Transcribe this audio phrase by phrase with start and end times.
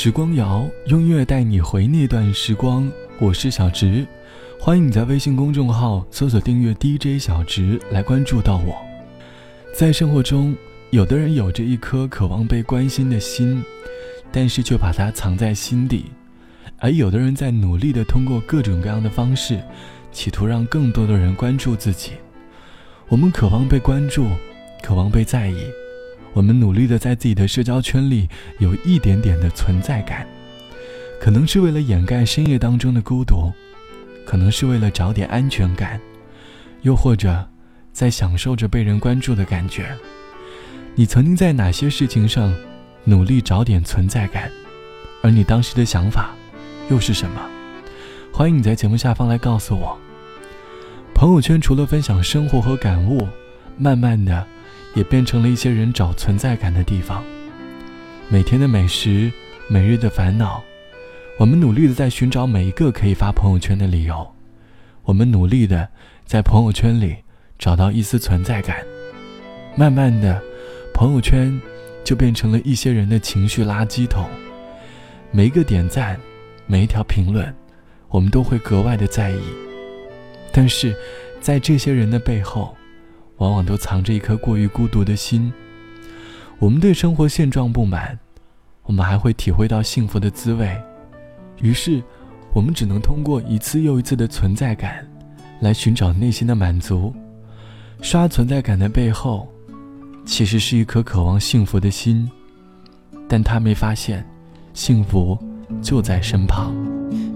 [0.00, 4.06] 时光谣用音乐带你回那段时光，我是小直，
[4.60, 8.76] 欢迎你在微信公众号搜索订阅 DJ 小直来关注到我。
[9.74, 10.54] 在生活中，
[10.90, 13.60] 有的人有着一颗渴望被关心的心，
[14.30, 16.04] 但是却把它藏在心底；
[16.78, 19.60] 而有的人在努力的通过各种各样的方式，
[20.12, 22.12] 企图让更多的人关注自己。
[23.08, 24.28] 我们渴望被关注，
[24.80, 25.56] 渴望被在意。
[26.38, 28.28] 我们努力的在自己的社交圈里
[28.60, 30.24] 有一点点的存在感，
[31.20, 33.52] 可能是为了掩盖深夜当中的孤独，
[34.24, 36.00] 可能是为了找点安全感，
[36.82, 37.44] 又或者
[37.92, 39.88] 在享受着被人关注的感觉。
[40.94, 42.54] 你曾经在哪些事情上
[43.02, 44.48] 努力找点存在感？
[45.24, 46.30] 而你当时的想法
[46.88, 47.42] 又是什么？
[48.32, 49.98] 欢迎你在节目下方来告诉我。
[51.16, 53.26] 朋友圈除了分享生活和感悟，
[53.76, 54.46] 慢慢的。
[54.94, 57.24] 也变成了一些人找存在感的地方。
[58.28, 59.32] 每天的美食，
[59.68, 60.62] 每日的烦恼，
[61.38, 64.26] 我们努力的在寻找每一个可以发朋友圈的理由。
[65.04, 65.88] 我们努力的
[66.26, 67.16] 在朋友圈里
[67.58, 68.84] 找到一丝存在感。
[69.74, 70.42] 慢慢的，
[70.92, 71.58] 朋友圈
[72.04, 74.28] 就变成了一些人的情绪垃圾桶。
[75.30, 76.18] 每一个点赞，
[76.66, 77.54] 每一条评论，
[78.08, 79.40] 我们都会格外的在意。
[80.52, 80.96] 但是，
[81.40, 82.76] 在这些人的背后，
[83.38, 85.52] 往往都藏着一颗过于孤独的心。
[86.58, 88.18] 我们对生活现状不满，
[88.82, 90.76] 我们还会体会到幸福的滋味。
[91.60, 92.02] 于是，
[92.52, 95.06] 我们只能通过一次又一次的存在感，
[95.60, 97.14] 来寻找内心的满足。
[98.00, 99.48] 刷存在感的背后，
[100.24, 102.30] 其实是一颗渴望幸福的心，
[103.28, 104.24] 但他没发现，
[104.72, 105.36] 幸福
[105.82, 106.72] 就在身旁。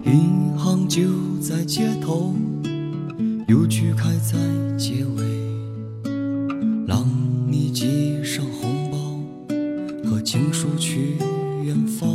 [0.05, 1.03] 银行就
[1.41, 2.34] 在街头，
[3.48, 4.39] 邮局开在
[4.77, 5.41] 街尾。
[6.92, 7.08] 当
[7.50, 11.16] 你寄上红包和情书去
[11.64, 12.06] 远方，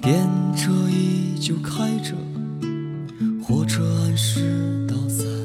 [0.00, 2.14] 电车依旧开着，
[3.42, 5.39] 火车按时到站。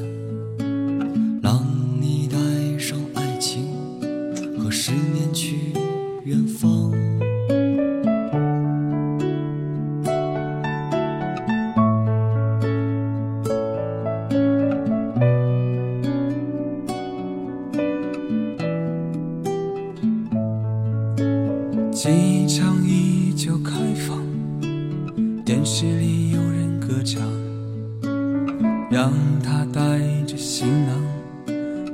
[30.36, 30.94] 着行囊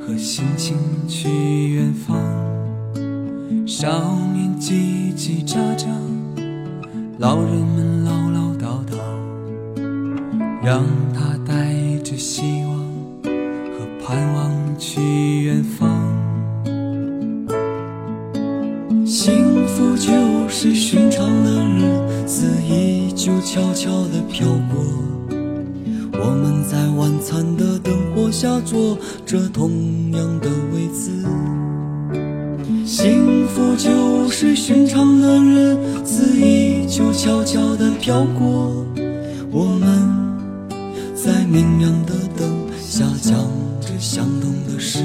[0.00, 0.76] 和心情
[1.06, 1.28] 去
[1.74, 2.18] 远方。
[3.64, 5.86] 少年叽叽喳喳，
[7.18, 8.96] 老人们唠唠叨叨，
[10.60, 10.82] 让
[11.14, 12.78] 他带着希望
[13.22, 15.88] 和盼望去远方。
[19.06, 24.82] 幸福就是寻常的日子依旧悄悄地飘过，
[26.12, 31.10] 我们在晚餐的灯火下坐着同样的位子。
[32.84, 38.84] 幸福就是寻常的日子依旧悄悄地飘过，
[39.50, 39.88] 我们
[41.14, 43.34] 在明亮的灯下讲
[43.80, 44.98] 着相同的事。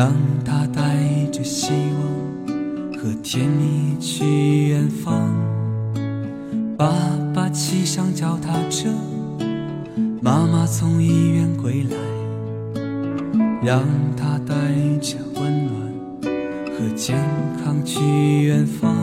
[0.00, 0.96] 让他带
[1.30, 5.30] 着希望和甜蜜去远方。
[6.78, 6.90] 爸
[7.34, 8.88] 爸骑上脚踏车，
[10.22, 12.80] 妈妈从医院归来，
[13.62, 13.82] 让
[14.16, 14.54] 他带
[15.02, 15.76] 着温暖
[16.72, 17.14] 和健
[17.62, 18.00] 康去
[18.44, 18.96] 远方。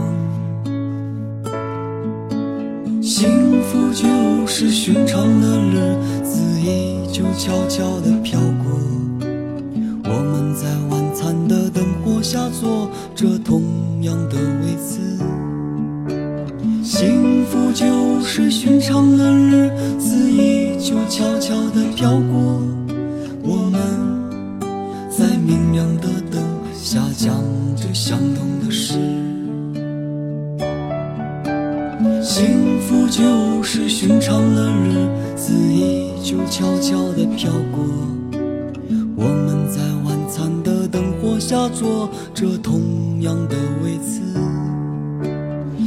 [3.03, 8.73] 幸福就是寻常的日子依旧悄悄地飘过，
[10.59, 13.61] 在晚餐的灯火下坐着同
[14.01, 14.99] 样的位子。
[16.83, 19.69] 幸福就是寻常的日
[19.99, 22.59] 子依旧悄悄地飘过，
[23.43, 23.79] 我们
[25.11, 26.41] 在明亮的灯
[26.73, 27.35] 下讲
[27.75, 28.95] 着相同的事。
[32.23, 37.85] 幸福就是寻常的日子依旧悄悄地飘过，
[41.47, 44.19] 下坐着同样的位子。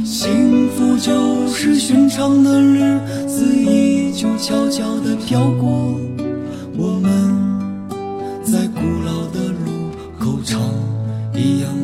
[0.03, 5.95] 幸福就是寻常的日子依旧悄悄的飘过，
[6.75, 7.11] 我们
[8.43, 10.59] 在古老的路口唱
[11.35, 11.80] 一样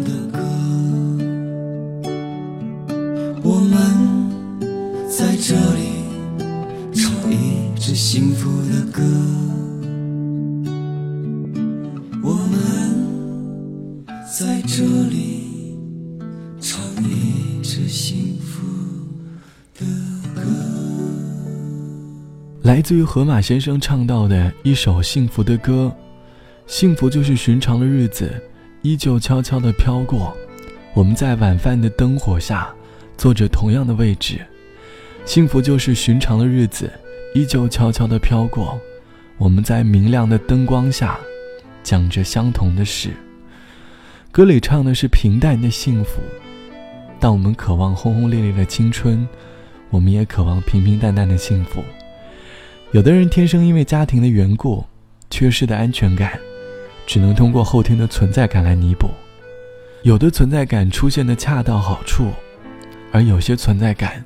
[22.67, 25.89] 来自于河马先生唱到的一首幸福的歌。
[26.65, 28.29] 幸福就是寻常的日子
[28.81, 30.35] 依旧悄悄地飘过，
[30.93, 32.67] 我们在晚饭的灯火下
[33.17, 34.45] 坐着同样的位置。
[35.23, 36.91] 幸福就是寻常的日子
[37.33, 38.77] 依旧悄悄地飘过，
[39.37, 41.17] 我们在明亮的灯光下
[41.83, 43.11] 讲着相同的事。
[44.29, 46.19] 歌里唱的是平淡的幸福，
[47.17, 49.25] 当我们渴望轰轰烈烈的青春，
[49.89, 51.81] 我们也渴望平平淡淡的幸福。
[52.93, 54.81] 有的人天生因为家庭的缘故，
[55.29, 56.39] 缺失的安全感，
[57.05, 59.09] 只能通过后天的存在感来弥补；
[60.03, 62.31] 有的存在感出现的恰到好处，
[63.11, 64.23] 而有些存在感，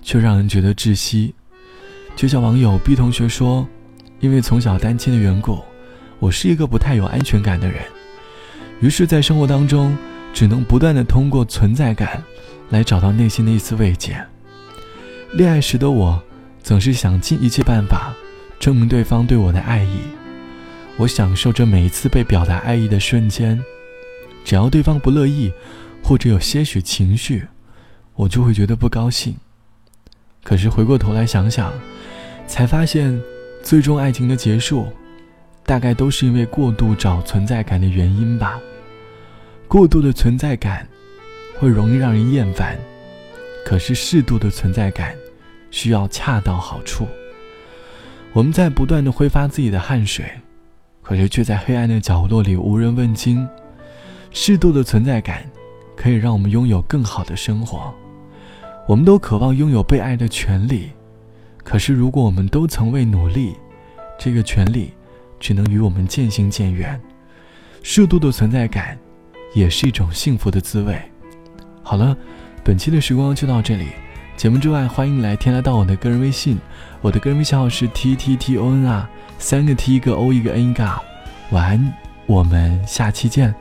[0.00, 1.34] 却让人觉得窒息。
[2.14, 3.66] 就像网友 B 同学说
[4.20, 5.58] ：“因为从小单亲的缘故，
[6.20, 7.82] 我是一个不太有安全感的人。”
[8.80, 9.96] 于是，在生活当中，
[10.32, 12.22] 只能不断的通过存在感，
[12.70, 14.24] 来找到内心的一丝慰藉。
[15.32, 16.22] 恋爱时的我，
[16.64, 18.14] 总是想尽一切办法，
[18.58, 19.98] 证明对方对我的爱意。
[20.96, 23.62] 我享受着每一次被表达爱意的瞬间。
[24.46, 25.52] 只要对方不乐意，
[26.02, 27.46] 或者有些许情绪，
[28.14, 29.36] 我就会觉得不高兴。
[30.42, 31.70] 可是回过头来想想，
[32.46, 33.20] 才发现，
[33.62, 34.88] 最终爱情的结束。
[35.66, 38.58] 大概都是因为过度找存在感的原因吧。
[39.68, 40.86] 过度的存在感
[41.58, 42.78] 会容易让人厌烦，
[43.66, 45.14] 可是适度的存在感
[45.74, 47.04] 需要恰到好处。
[48.32, 50.24] 我们在不断的挥发自己的汗水，
[51.02, 53.44] 可是却在黑暗的角落里无人问津。
[54.30, 55.44] 适度的存在感
[55.96, 57.92] 可以让我们拥有更好的生活。
[58.86, 60.90] 我们都渴望拥有被爱的权利，
[61.64, 63.56] 可是如果我们都曾未努力，
[64.16, 64.92] 这个权利。
[65.40, 66.98] 只能与我们渐行渐远，
[67.82, 68.96] 适度的存在感，
[69.52, 70.98] 也是一种幸福的滋味。
[71.82, 72.16] 好了，
[72.64, 73.88] 本期的时光就到这里。
[74.36, 76.58] 节目之外，欢迎来添加到我的个人微信，
[77.00, 79.08] 我的个人微信号是 t t t o n 啊，
[79.38, 80.84] 三个 t 一个 o 一个 n 一个。
[81.50, 81.92] 晚安，
[82.26, 83.54] 我们下期见。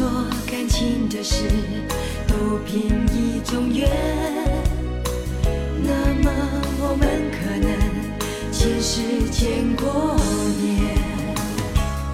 [0.00, 0.08] 说
[0.46, 1.44] 感情的事
[2.26, 3.86] 都凭一种缘，
[5.82, 6.32] 那么
[6.80, 7.70] 我们可能
[8.50, 10.16] 前世见过
[10.62, 10.96] 面。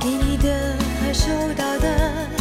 [0.00, 2.35] 给你的和收到的。